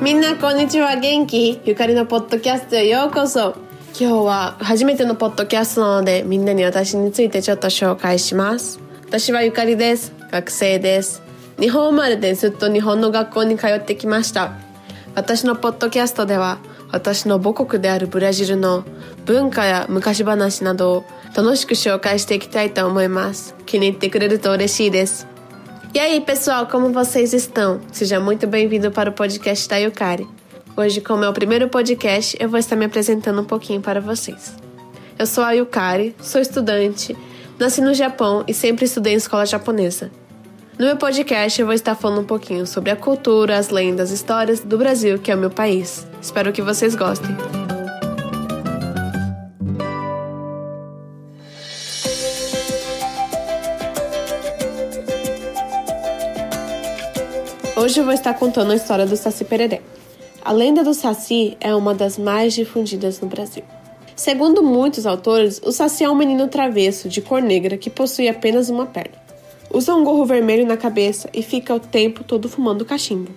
[0.00, 0.96] みんなこんにちは。
[0.96, 1.60] 元気？
[1.64, 3.54] ゆかりのポッドキャストへようこそ。
[3.98, 8.80] 今日は初めてのポッドキャストなのでみんなに私についてちょっと紹介します。
[9.04, 10.14] 私はゆかりです。
[10.30, 11.22] 学生です。
[11.60, 14.52] 日本生まれでずっと日本の学校に通ってきました。
[15.14, 16.58] 私のポッドキャストでは
[16.93, 18.83] 私の母国であるブラジルの
[19.25, 25.27] 文化や昔話などを楽しく紹介していきたいと思います気に入ってくれると嬉しいです
[25.91, 27.81] E aí, pessoal, como vocês estão?
[27.91, 30.27] Seja muito bem-vindo para o podcast da Yukari.
[30.77, 34.53] Hoje, como é o primeiro podcast, eu vou estar me apresentando um pouquinho para vocês.
[35.17, 37.17] Eu sou a Yukari, sou estudante,
[37.57, 40.11] nasci no Japão e sempre estudei em escola japonesa.
[40.76, 44.58] No meu podcast, eu vou estar falando um pouquinho sobre a cultura, as lendas, histórias
[44.58, 46.04] do Brasil, que é o meu país.
[46.20, 47.30] Espero que vocês gostem.
[57.76, 59.80] Hoje eu vou estar contando a história do Saci Pereré.
[60.44, 63.62] A lenda do Saci é uma das mais difundidas no Brasil.
[64.16, 68.68] Segundo muitos autores, o Saci é um menino travesso de cor negra que possui apenas
[68.68, 69.23] uma perna.
[69.74, 73.32] Usa um gorro vermelho na cabeça e fica o tempo todo fumando cachimbo.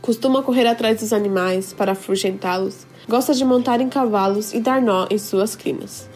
[0.00, 5.08] Costuma correr atrás dos animais para afugentá-los, gosta de montar em cavalos e dar nó
[5.10, 6.08] em suas crinas.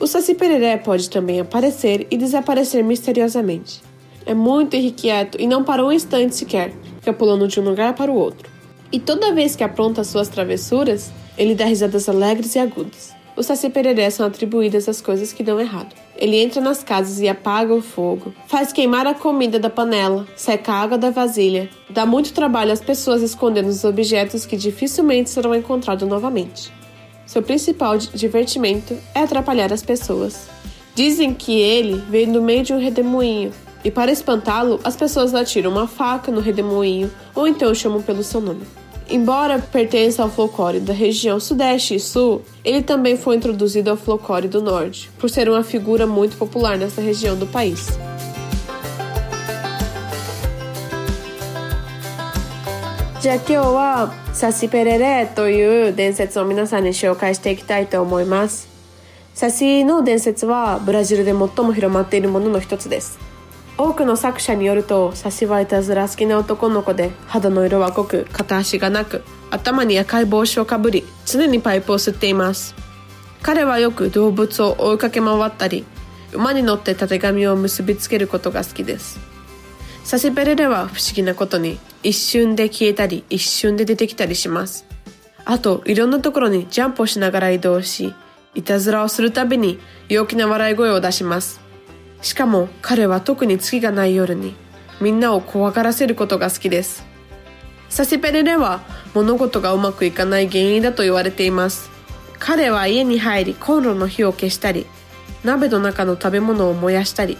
[0.00, 3.80] O Saci Pereré pode também aparecer e desaparecer misteriosamente.
[4.26, 8.10] É muito irrequieto e não para um instante sequer, fica pulando de um lugar para
[8.10, 8.50] o outro.
[8.90, 13.14] E toda vez que apronta suas travessuras, ele dá risadas alegres e agudas.
[13.36, 15.94] Os Saci Pereré são atribuídas às coisas que dão errado.
[16.20, 20.72] Ele entra nas casas e apaga o fogo, faz queimar a comida da panela, seca
[20.72, 25.54] a água da vasilha, dá muito trabalho às pessoas escondendo os objetos que dificilmente serão
[25.54, 26.72] encontrados novamente.
[27.24, 30.48] Seu principal divertimento é atrapalhar as pessoas.
[30.92, 33.52] Dizem que ele veio no meio de um redemoinho
[33.84, 38.40] e para espantá-lo, as pessoas atiram uma faca no redemoinho ou então chamam pelo seu
[38.40, 38.62] nome.
[39.09, 44.47] Embora pertença ao folclore da região Sudeste e Sul, ele também foi introduzido ao folclore
[44.47, 47.87] do Norte, por ser uma figura muito popular nessa região do país.
[53.21, 58.67] Já que eu wa Saci Pereré という伝説を皆さんに紹介していきたいと思います。
[59.33, 63.17] サシの伝説はブラジルで最も広まっているものの一つです。
[63.78, 72.74] 多くの作者によるとサシはいたずら好きな男の子で肌の色は濃く片足がなく頭に赤い帽子をかぶり常にパイプを吸っています。
[73.40, 75.84] 彼はよく動物を追いかけ回ったり
[76.32, 79.20] 馬に乗ってたてがみを結びつけることが好きです。
[80.02, 84.86] サシペレレは不思議なことに一瞬で消えたり一瞬で出てきたりします。
[85.44, 88.12] あといろんなところにジャンプをしながら移動し
[88.56, 89.78] いたずらをするたびに
[90.08, 91.67] 陽気な笑い声を出します。
[92.22, 94.54] しかも彼は特に月がない夜に
[95.00, 97.04] みんなを怖がらせることが好きです。
[97.88, 98.82] サシペレレは
[99.14, 101.90] 物事がうまくいかない原因だと言われています。
[102.38, 104.86] 彼は家に入りコンロの火を消したり、
[105.44, 107.38] 鍋の中の食べ物を燃やしたり、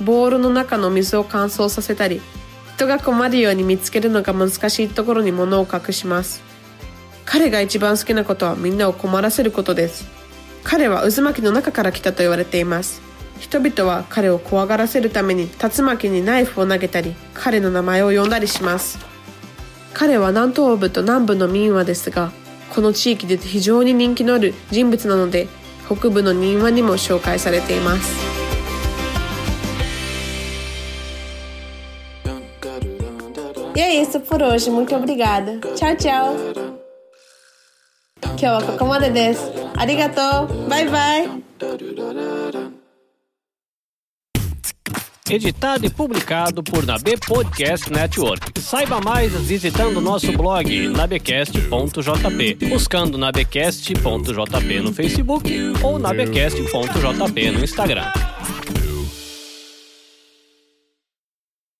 [0.00, 2.20] ボールの中の水を乾燥させたり、
[2.76, 6.42] 人が困るように見つけるのが難しいところに物を隠します。
[7.24, 10.06] 彼が一番好きなことはみんなを困らせることです。
[10.64, 13.03] 彼は渦巻きの中から来たと言われています。
[13.38, 18.98] 人々は彼を怖がらせるために竜巻にナイフを投げたり彼の名前を呼んだりします
[19.92, 22.32] 彼は南東部と南部の民話ですが
[22.74, 25.48] この地域で非常に人気のある人物なので
[25.86, 28.34] 北部の民話にも紹介されています
[33.76, 34.70] E é isso por hoje.
[34.70, 35.58] Muito obrigada.
[35.74, 36.74] Tchau, tchau.
[38.22, 39.50] 今日はここまでです。
[39.76, 40.68] ありがとう。
[40.68, 42.83] バイバイ。
[45.30, 48.60] Editado e publicado por Nabe Podcast Network.
[48.60, 55.50] Saiba mais visitando nosso blog nabecast.jp, buscando nabecast.jp no Facebook
[55.82, 58.33] ou nabecast.jp no Instagram.